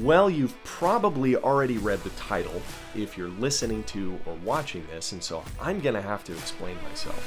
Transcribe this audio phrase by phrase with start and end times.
[0.00, 2.62] Well, you've probably already read the title
[2.94, 6.74] if you're listening to or watching this, and so I'm going to have to explain
[6.84, 7.18] myself.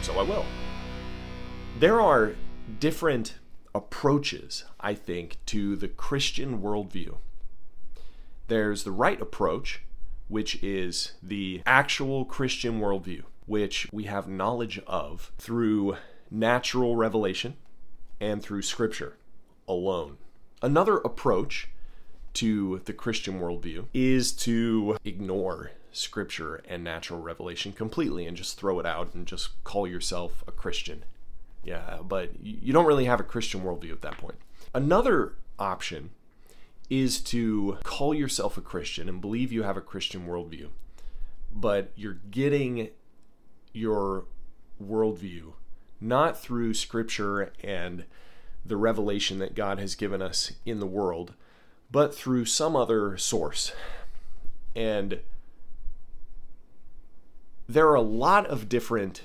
[0.00, 0.46] So I will.
[1.78, 2.32] There are
[2.80, 3.34] different
[3.74, 7.18] approaches, I think, to the Christian worldview.
[8.48, 9.82] There's the right approach,
[10.28, 15.94] which is the actual Christian worldview, which we have knowledge of through
[16.30, 17.54] natural revelation
[18.18, 19.18] and through Scripture
[19.68, 20.16] alone.
[20.62, 21.68] Another approach
[22.32, 28.80] to the Christian worldview is to ignore Scripture and natural revelation completely and just throw
[28.80, 31.04] it out and just call yourself a Christian.
[31.62, 34.36] Yeah, but you don't really have a Christian worldview at that point.
[34.72, 36.08] Another option
[36.88, 40.68] is to call yourself a Christian and believe you have a Christian worldview,
[41.54, 42.88] but you're getting
[43.72, 44.24] your
[44.82, 45.52] worldview
[46.02, 48.04] not through Scripture and
[48.64, 51.34] the revelation that God has given us in the world,
[51.90, 53.72] but through some other source.
[54.74, 55.20] And
[57.68, 59.22] there are a lot of different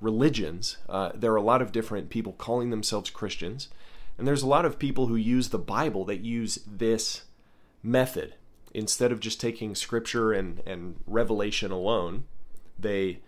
[0.00, 0.78] religions.
[0.88, 3.68] Uh, there are a lot of different people calling themselves Christians.
[4.16, 7.24] And there's a lot of people who use the Bible that use this
[7.82, 8.34] method.
[8.72, 12.24] Instead of just taking scripture and, and revelation alone,
[12.78, 13.20] they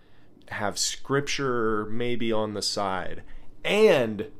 [0.48, 3.22] have scripture maybe on the side
[3.64, 4.30] and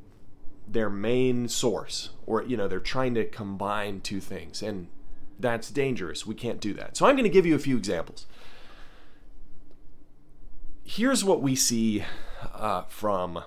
[0.67, 2.11] their main source.
[2.25, 4.61] Or, you know, they're trying to combine two things.
[4.61, 4.87] And
[5.39, 6.25] that's dangerous.
[6.25, 6.97] We can't do that.
[6.97, 8.25] So I'm going to give you a few examples.
[10.83, 12.03] Here's what we see
[12.53, 13.43] uh, from,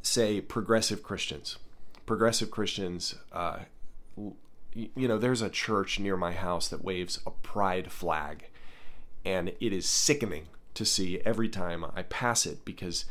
[0.00, 1.58] say, progressive Christians.
[2.06, 3.60] Progressive Christians, uh,
[4.74, 8.48] you know, there's a church near my house that waves a pride flag,
[9.24, 13.04] and it is sickening to see every time I pass it because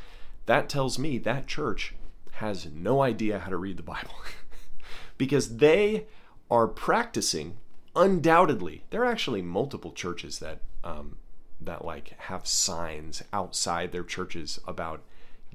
[0.45, 1.93] that tells me that church
[2.33, 4.15] has no idea how to read the Bible.
[5.17, 6.07] because they
[6.49, 7.57] are practicing,
[7.95, 11.17] undoubtedly, there are actually multiple churches that um,
[11.63, 15.03] that like have signs outside their churches about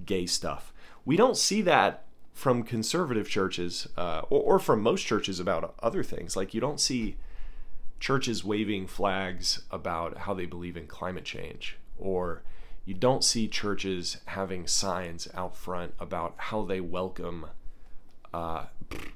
[0.05, 0.73] gay stuff.
[1.05, 6.05] We don't see that from conservative churches uh, or, or from most churches about other
[6.05, 6.37] things.
[6.37, 7.17] Like you don't see
[7.99, 12.43] churches waving flags about how they believe in climate change or
[12.85, 17.47] you don't see churches having signs out front about how they welcome
[18.33, 18.67] uh,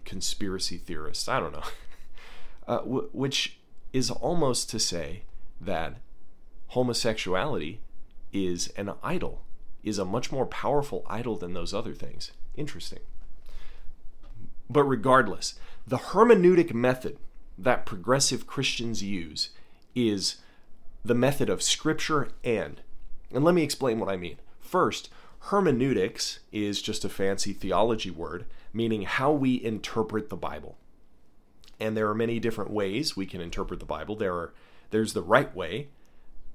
[0.05, 1.29] conspiracy theorists.
[1.29, 1.63] I don't know.
[2.69, 3.59] Uh, w- which
[3.93, 5.23] is almost to say
[5.61, 5.97] that
[6.69, 7.81] homosexuality
[8.33, 9.43] is an idol,
[9.83, 12.31] is a much more powerful idol than those other things.
[12.55, 13.01] Interesting.
[14.69, 17.19] But regardless, the hermeneutic method
[17.59, 19.51] that progressive Christians use
[19.97, 20.37] is
[21.05, 22.81] the method of scripture and.
[23.33, 24.39] And let me explain what I mean.
[24.61, 25.11] First,
[25.45, 30.77] hermeneutics is just a fancy theology word, meaning how we interpret the Bible.
[31.79, 34.17] And there are many different ways we can interpret the Bible.
[34.17, 34.53] There are
[34.91, 35.89] there's the right way,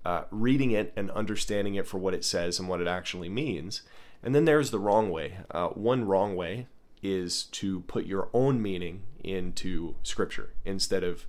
[0.04, 3.82] uh, reading it and understanding it for what it says and what it actually means.
[4.22, 5.38] And then there's the wrong way.
[5.50, 6.68] Uh, one wrong way
[7.02, 11.26] is to put your own meaning into Scripture instead of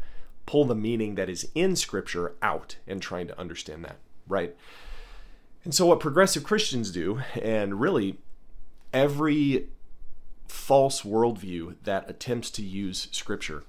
[0.47, 4.57] pull the meaning that is in Scripture out and trying to understand that, right?
[5.65, 8.19] And so, what progressive Christians do, and really
[8.93, 9.69] every
[10.47, 13.65] false worldview that attempts to use Scripture,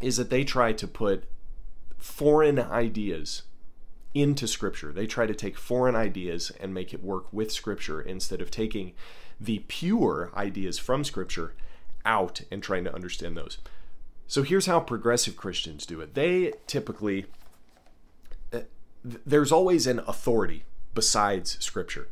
[0.00, 1.24] is that they try to put
[1.98, 3.42] foreign ideas
[4.12, 4.92] into Scripture.
[4.92, 8.92] They try to take foreign ideas and make it work with Scripture instead of taking
[9.40, 11.54] the pure ideas from Scripture
[12.04, 13.58] out and trying to understand those.
[14.26, 16.14] So here's how progressive Christians do it.
[16.14, 17.26] They typically,
[18.52, 18.60] uh,
[19.04, 20.64] there's always an authority
[20.94, 22.08] besides Scripture.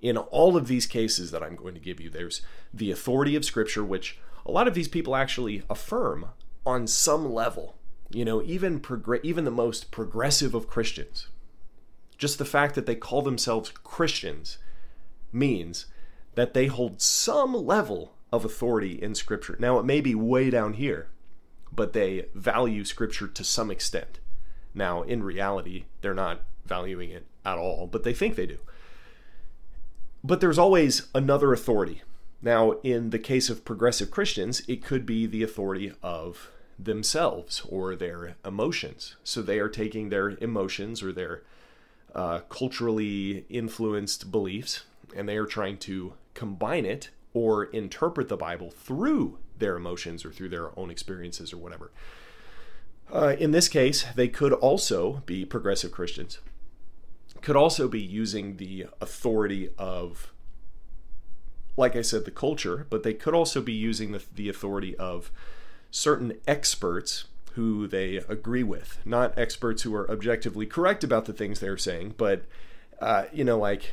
[0.00, 2.42] In all of these cases that I'm going to give you, there's
[2.72, 6.30] the authority of Scripture, which a lot of these people actually affirm
[6.64, 7.76] on some level
[8.14, 11.28] you know, even progr- even the most progressive of Christians,
[12.18, 14.58] just the fact that they call themselves Christians
[15.32, 15.86] means
[16.34, 19.56] that they hold some level of authority in Scripture.
[19.58, 21.08] Now, it may be way down here,
[21.74, 24.20] but they value Scripture to some extent.
[24.74, 28.58] Now, in reality, they're not valuing it at all, but they think they do.
[30.24, 32.02] But there's always another authority.
[32.40, 37.94] Now, in the case of progressive Christians, it could be the authority of themselves or
[37.94, 39.16] their emotions.
[39.24, 41.42] So they are taking their emotions or their
[42.14, 44.84] uh, culturally influenced beliefs
[45.14, 50.32] and they are trying to combine it or interpret the Bible through their emotions or
[50.32, 51.90] through their own experiences or whatever.
[53.12, 56.38] Uh, in this case, they could also be progressive Christians,
[57.42, 60.32] could also be using the authority of,
[61.76, 65.30] like I said, the culture, but they could also be using the, the authority of
[65.90, 68.98] certain experts who they agree with.
[69.04, 72.44] Not experts who are objectively correct about the things they're saying, but,
[72.98, 73.92] uh, you know, like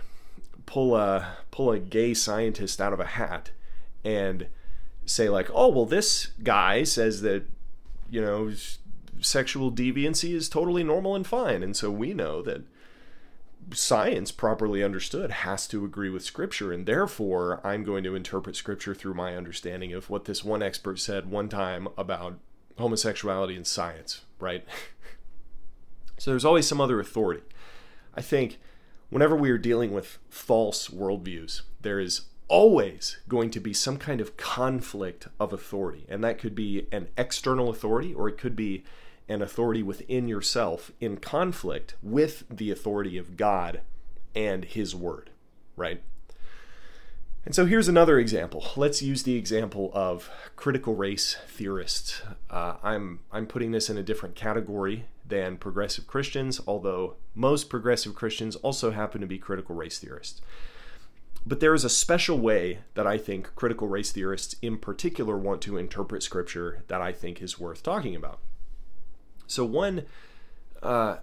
[0.66, 3.52] pull a, pull a gay scientist out of a hat
[4.06, 4.48] and
[5.10, 7.44] say, like, oh, well, this guy says that,
[8.10, 8.52] you know,
[9.22, 11.64] sexual deviancy is totally normal and fine.
[11.64, 12.64] And so we know that
[13.74, 18.96] science properly understood has to agree with scripture and therefore i'm going to interpret scripture
[18.96, 22.40] through my understanding of what this one expert said one time about
[22.78, 24.66] homosexuality and science right
[26.18, 27.44] so there's always some other authority
[28.16, 28.60] i think
[29.10, 34.20] whenever we are dealing with false worldviews there is always going to be some kind
[34.20, 38.84] of conflict of authority and that could be an external authority or it could be
[39.30, 43.82] an authority within yourself in conflict with the authority of God
[44.36, 45.30] and His Word,
[45.76, 46.02] right?
[47.46, 48.66] And so here's another example.
[48.76, 52.22] Let's use the example of critical race theorists.
[52.50, 58.16] Uh, I'm I'm putting this in a different category than progressive Christians, although most progressive
[58.16, 60.42] Christians also happen to be critical race theorists.
[61.46, 65.62] But there is a special way that I think critical race theorists in particular want
[65.64, 68.40] to interpret Scripture that I think is worth talking about.
[69.48, 70.06] So, one
[70.84, 71.18] uh,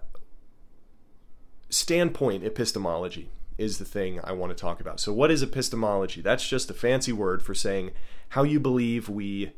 [1.69, 5.01] standpoint epistemology is the thing I want to talk about.
[5.01, 6.21] So, what is epistemology?
[6.21, 7.93] That's just a fancy word for saying
[8.31, 9.53] how you believe we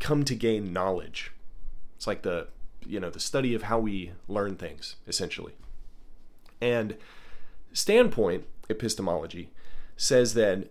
[0.00, 1.32] come to gain knowledge.
[1.96, 2.48] It's like the
[2.84, 5.54] you know the study of how we learn things essentially.
[6.60, 6.96] And
[7.72, 9.50] standpoint epistemology
[9.96, 10.68] says that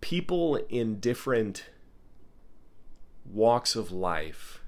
[0.00, 1.66] people in different
[3.24, 4.60] walks of life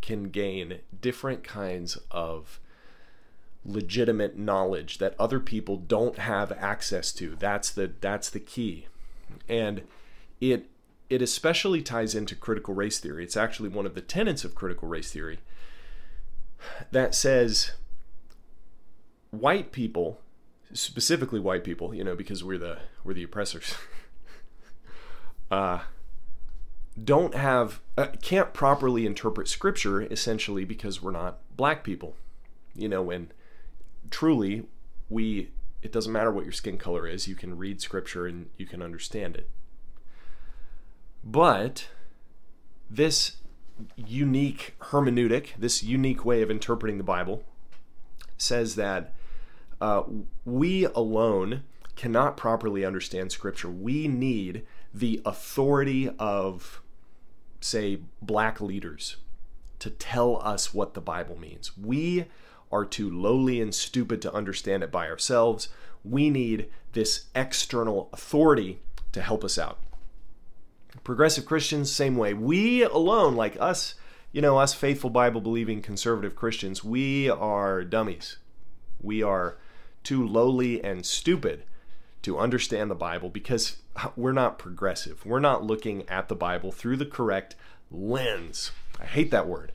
[0.00, 2.58] can gain different kinds of
[3.64, 7.36] legitimate knowledge that other people don't have access to.
[7.36, 8.86] That's the that's the key.
[9.48, 9.82] And
[10.40, 10.66] it
[11.10, 13.24] it especially ties into critical race theory.
[13.24, 15.40] It's actually one of the tenets of critical race theory
[16.90, 17.72] that says
[19.30, 20.20] white people,
[20.72, 23.74] specifically white people, you know, because we're the we're the oppressors.
[25.50, 25.80] uh
[27.02, 32.16] don't have uh, can't properly interpret scripture essentially because we're not black people
[32.74, 33.30] you know when
[34.10, 34.66] truly
[35.08, 35.50] we
[35.82, 38.82] it doesn't matter what your skin color is you can read scripture and you can
[38.82, 39.48] understand it
[41.22, 41.88] but
[42.90, 43.36] this
[43.96, 47.44] unique hermeneutic this unique way of interpreting the bible
[48.36, 49.14] says that
[49.80, 50.02] uh,
[50.44, 51.64] we alone
[51.96, 56.80] cannot properly understand scripture we need the authority of
[57.60, 59.16] say, black leaders
[59.78, 61.76] to tell us what the Bible means.
[61.76, 62.26] We
[62.72, 65.68] are too lowly and stupid to understand it by ourselves.
[66.04, 68.80] We need this external authority
[69.12, 69.78] to help us out.
[71.04, 72.34] Progressive Christians, same way.
[72.34, 73.94] We alone, like us,
[74.32, 78.36] you know, us faithful Bible believing conservative Christians, we are dummies.
[79.00, 79.56] We are
[80.02, 81.64] too lowly and stupid
[82.22, 83.76] to understand the Bible because
[84.16, 85.24] we're not progressive.
[85.24, 87.56] We're not looking at the Bible through the correct
[87.90, 88.72] lens.
[89.00, 89.72] I hate that word.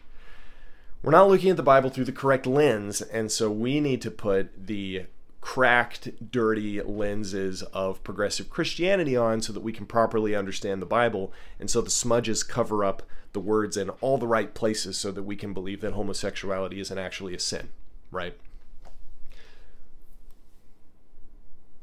[1.01, 4.11] We're not looking at the Bible through the correct lens, and so we need to
[4.11, 5.05] put the
[5.39, 11.31] cracked, dirty lenses of progressive Christianity on so that we can properly understand the Bible,
[11.59, 13.03] and so the smudges cover up
[13.33, 16.97] the words in all the right places so that we can believe that homosexuality isn't
[16.97, 17.69] actually a sin,
[18.09, 18.35] right?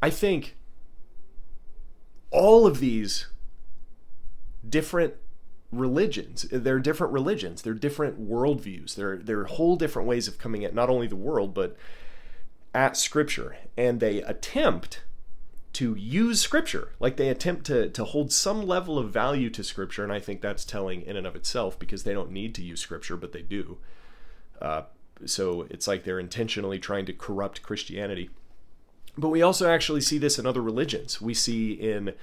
[0.02, 0.56] I think
[2.30, 3.28] all of these
[4.68, 5.14] different
[5.70, 10.74] religions they're different religions they're different worldviews they're they're whole different ways of coming at
[10.74, 11.76] not only the world but
[12.74, 13.56] at scripture.
[13.76, 15.02] And they attempt
[15.74, 20.04] to use scripture like they attempt to to hold some level of value to scripture
[20.04, 22.78] and i think that's telling in and of itself because they don't need to use
[22.78, 23.78] scripture but they do.
[24.60, 24.82] Uh,
[25.24, 28.28] so it's like they're intentionally trying to corrupt christianity
[29.16, 31.20] but we also actually see this in other religions.
[31.20, 32.14] We see in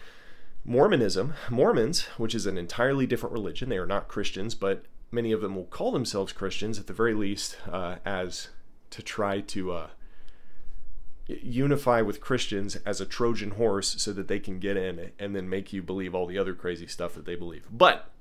[0.66, 5.42] Mormonism, Mormons, which is an entirely different religion, they are not Christians, but many of
[5.42, 8.50] them will call themselves Christians at the very least, uh, as
[8.90, 9.88] to try to uh,
[11.28, 15.50] unify with Christians as a Trojan horse so that they can get in and then
[15.50, 17.68] make you believe all the other crazy stuff that they believe.
[17.72, 18.12] But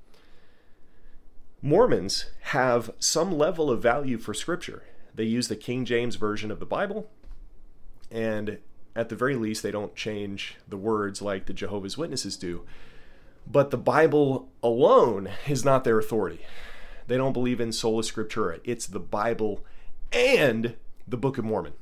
[1.61, 4.83] Mormons have some level of value for Scripture.
[5.13, 7.09] They use the King James Version of the Bible,
[8.11, 8.59] and
[8.95, 12.63] at the very least, they don't change the words like the Jehovah's Witnesses do.
[13.49, 16.41] But the Bible alone is not their authority.
[17.07, 18.59] They don't believe in sola scriptura.
[18.63, 19.63] It's the Bible
[20.11, 20.75] and
[21.07, 21.73] the Book of Mormon.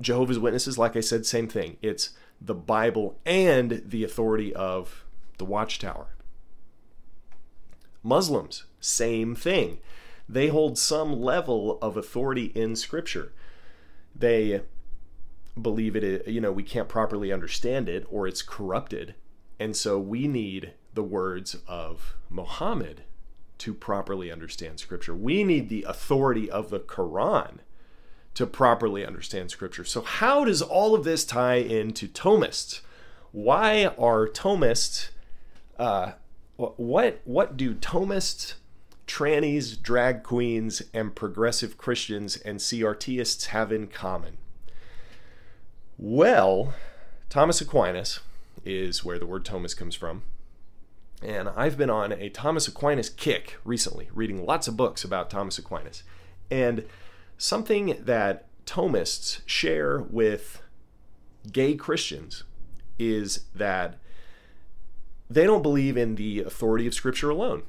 [0.00, 1.76] Jehovah's Witnesses, like I said, same thing.
[1.82, 5.04] It's the Bible and the authority of
[5.38, 6.08] the Watchtower.
[8.02, 9.78] Muslims, same thing.
[10.28, 13.32] They hold some level of authority in Scripture.
[14.14, 14.62] They
[15.60, 19.14] believe it, you know, we can't properly understand it or it's corrupted.
[19.58, 23.02] And so we need the words of Muhammad
[23.58, 25.14] to properly understand Scripture.
[25.14, 27.58] We need the authority of the Quran
[28.34, 29.84] to properly understand Scripture.
[29.84, 32.82] So, how does all of this tie into Thomists?
[33.32, 35.08] Why are Thomists?
[35.76, 36.12] Uh,
[36.56, 38.54] what what do Thomists,
[39.08, 44.36] trannies, drag queens, and progressive Christians and CRTists have in common?
[45.96, 46.74] Well,
[47.28, 48.20] Thomas Aquinas
[48.64, 50.22] is where the word Thomas comes from.
[51.20, 55.58] And I've been on a Thomas Aquinas kick recently, reading lots of books about Thomas
[55.58, 56.04] Aquinas.
[56.50, 56.84] And
[57.36, 60.62] something that Thomists share with
[61.50, 62.44] gay Christians
[62.98, 63.96] is that
[65.28, 67.62] they don't believe in the authority of Scripture alone.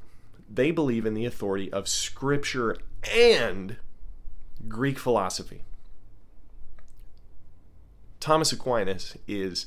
[0.52, 2.76] They believe in the authority of Scripture
[3.10, 3.76] and
[4.68, 5.62] Greek philosophy.
[8.18, 9.66] Thomas Aquinas is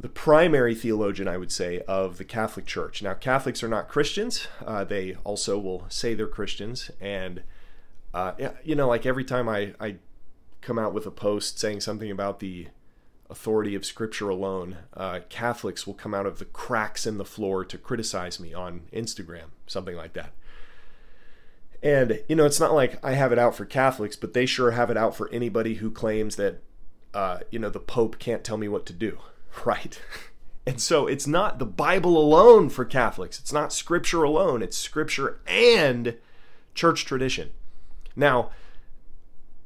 [0.00, 3.02] the primary theologian, I would say, of the Catholic Church.
[3.02, 4.48] Now, Catholics are not Christians.
[4.64, 6.90] Uh, they also will say they're Christians.
[7.00, 7.42] And,
[8.14, 8.32] uh,
[8.64, 9.96] you know, like every time I, I
[10.62, 12.68] come out with a post saying something about the
[13.30, 17.64] authority of Scripture alone, uh, Catholics will come out of the cracks in the floor
[17.64, 20.32] to criticize me on Instagram, something like that.
[21.82, 24.72] And, you know, it's not like I have it out for Catholics, but they sure
[24.72, 26.62] have it out for anybody who claims that,
[27.14, 29.18] uh, you know, the Pope can't tell me what to do
[29.64, 30.00] right?
[30.66, 33.38] And so it's not the Bible alone for Catholics.
[33.38, 34.62] It's not scripture alone.
[34.62, 36.16] It's scripture and
[36.74, 37.50] church tradition.
[38.14, 38.50] Now,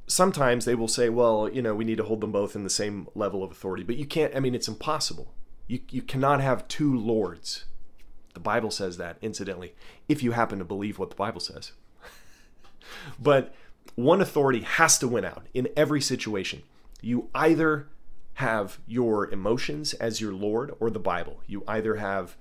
[0.07, 2.71] sometimes they will say, well, you know, we need to hold them both in the
[2.71, 3.83] same level of authority.
[3.83, 5.33] But you can't, I mean, it's impossible.
[5.67, 7.65] You, you cannot have two lords.
[8.35, 9.75] The Bible says that, incidentally,
[10.09, 11.73] if you happen to believe what the Bible says.
[13.23, 13.55] but
[13.95, 16.63] one authority has to win out in every situation.
[17.01, 17.89] You either
[18.35, 21.41] have your emotions as your Lord or the Bible.
[21.47, 22.37] You either have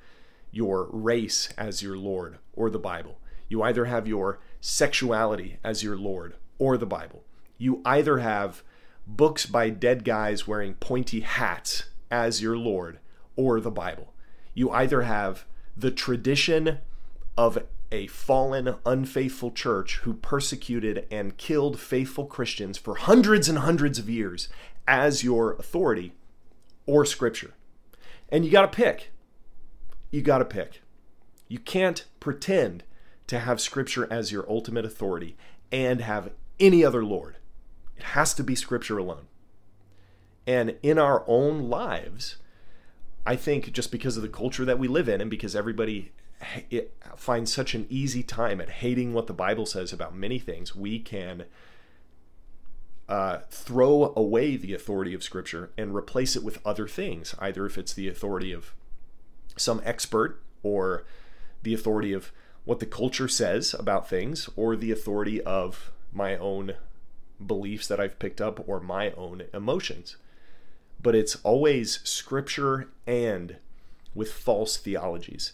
[0.52, 3.20] your race as your Lord or the Bible.
[3.48, 7.24] You either have your sexuality as your Lord or the Bible.
[7.58, 8.64] You either have
[9.06, 13.00] books by dead guys wearing pointy hats as your Lord
[13.36, 14.14] or the Bible.
[14.54, 15.46] You either have
[15.76, 16.80] the tradition
[17.38, 17.58] of
[17.92, 24.10] a fallen, unfaithful church who persecuted and killed faithful Christians for hundreds and hundreds of
[24.10, 24.50] years
[24.88, 26.14] as your authority
[26.86, 27.54] or scripture.
[28.30, 29.12] And you got to pick.
[30.12, 30.82] You got to pick.
[31.48, 32.84] You can't pretend
[33.28, 35.38] to have scripture as your ultimate authority
[35.72, 37.38] and have any other Lord.
[38.04, 39.28] Has to be scripture alone.
[40.46, 42.38] And in our own lives,
[43.26, 46.12] I think just because of the culture that we live in and because everybody
[47.16, 51.00] finds such an easy time at hating what the Bible says about many things, we
[51.00, 51.46] can
[53.08, 57.78] uh, throw away the authority of Scripture and replace it with other things, either if
[57.78, 58.74] it's the authority of
[59.56, 61.06] some expert or
[61.62, 62.32] the authority of
[62.66, 66.74] what the culture says about things or the authority of my own
[67.48, 70.18] beliefs that I've picked up or my own emotions.
[71.02, 73.58] But it's always Scripture and
[74.16, 75.54] with false theologies.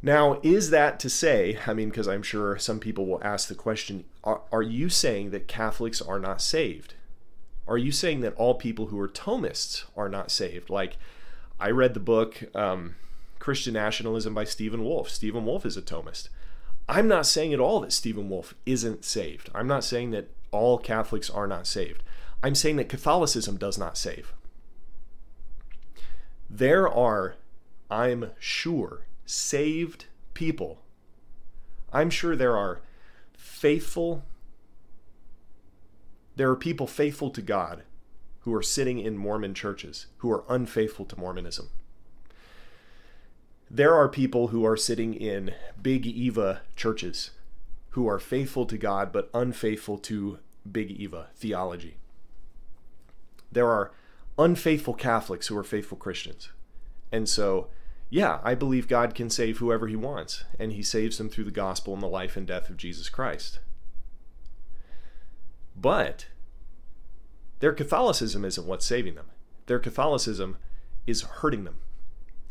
[0.00, 3.54] Now, is that to say, I mean, because I'm sure some people will ask the
[3.56, 6.94] question, are, are you saying that Catholics are not saved?
[7.66, 10.70] Are you saying that all people who are Thomists are not saved?
[10.70, 10.96] Like,
[11.58, 12.94] I read the book um,
[13.40, 15.10] Christian Nationalism by Stephen Wolfe.
[15.10, 16.28] Stephen Wolfe is a Thomist.
[16.88, 19.50] I'm not saying at all that Stephen Wolfe isn't saved.
[19.54, 22.02] I'm not saying that all Catholics are not saved.
[22.42, 24.32] I'm saying that Catholicism does not save.
[26.48, 27.34] There are,
[27.90, 30.82] I'm sure, saved people.
[31.92, 32.80] I'm sure there are
[33.36, 34.24] faithful,
[36.36, 37.82] there are people faithful to God
[38.40, 41.68] who are sitting in Mormon churches who are unfaithful to Mormonism.
[43.70, 45.52] There are people who are sitting in
[45.82, 47.32] Big Eva churches
[47.98, 50.38] who are faithful to God but unfaithful to
[50.70, 51.96] Big Eva theology.
[53.50, 53.90] There are
[54.38, 56.52] unfaithful Catholics who are faithful Christians.
[57.10, 57.70] And so
[58.08, 61.50] yeah, I believe God can save whoever he wants, and he saves them through the
[61.50, 63.58] gospel and the life and death of Jesus Christ.
[65.74, 66.26] But
[67.58, 69.26] their Catholicism isn't what's saving them.
[69.66, 70.56] Their Catholicism
[71.04, 71.78] is hurting them.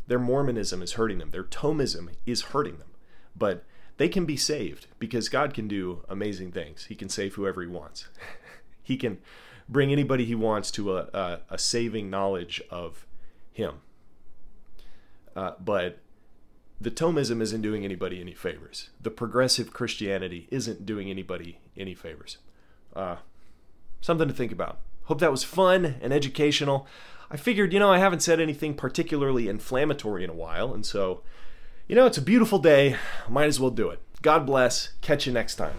[0.08, 1.30] Their Mormonism is hurting them.
[1.30, 2.90] Their Thomism is hurting them.
[3.34, 3.64] But
[3.98, 6.86] they can be saved because God can do amazing things.
[6.86, 8.08] He can save whoever he wants.
[8.82, 9.18] he can
[9.68, 13.06] bring anybody he wants to a, a, a saving knowledge of
[13.52, 13.80] him.
[15.36, 15.98] Uh, but
[16.80, 18.90] the Thomism isn't doing anybody any favors.
[19.00, 22.38] The progressive Christianity isn't doing anybody any favors.
[22.94, 23.16] Uh,
[24.00, 24.80] something to think about.
[25.04, 26.86] Hope that was fun and educational.
[27.30, 31.22] I figured, you know, I haven't said anything particularly inflammatory in a while, and so,
[31.88, 32.96] you know, it's a beautiful day.
[33.28, 34.00] Might as well do it.
[34.20, 34.92] God bless.
[35.00, 35.74] Catch you next time.